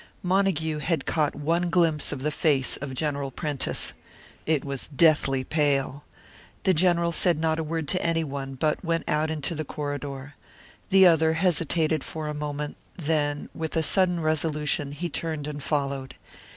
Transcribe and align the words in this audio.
Montague 0.23 0.79
had 0.79 1.05
caught 1.05 1.35
one 1.35 1.69
glimpse 1.69 2.11
of 2.11 2.23
the 2.23 2.31
face 2.31 2.75
of 2.75 2.95
General 2.95 3.29
Prentice. 3.29 3.93
It 4.47 4.65
was 4.65 4.87
deathly 4.87 5.43
pale. 5.43 6.03
The 6.63 6.73
General 6.73 7.11
said 7.11 7.37
not 7.39 7.59
a 7.59 7.63
word 7.63 7.87
to 7.89 8.01
anyone, 8.01 8.55
but 8.55 8.83
went 8.83 9.03
out 9.07 9.29
into 9.29 9.53
the 9.53 9.63
corridor. 9.63 10.33
The 10.89 11.05
other 11.05 11.33
hesitated 11.33 12.03
for 12.03 12.27
a 12.27 12.33
moment, 12.33 12.77
then, 12.97 13.47
with 13.53 13.75
a 13.77 13.83
sudden 13.83 14.21
resolution, 14.21 14.91
he 14.91 15.07
turned 15.07 15.45
and 15.47 15.61
followed. 15.61 16.15